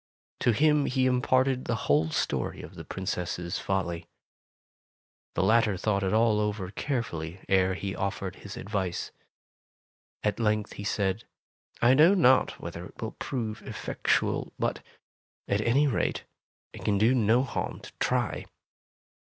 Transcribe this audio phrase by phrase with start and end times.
[0.39, 4.07] To him he imparted the whole story of the Princess' folly.
[5.35, 9.11] The latter thought it all over care fully ere he offered his advice.
[10.23, 11.25] At length he said:
[11.83, 14.81] know not whether it will prove effectual, but
[15.47, 16.23] at any rate,
[16.73, 18.47] it can do no harm to try.